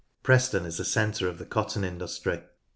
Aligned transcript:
Preston 0.23 0.65
is 0.65 0.79
a 0.79 0.83
centre 0.83 1.27
of 1.27 1.37
the 1.37 1.45
cotton 1.45 1.83
industry. 1.83 2.41